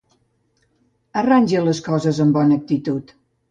[1.21, 3.17] Arrangi les coses amb bona actitud.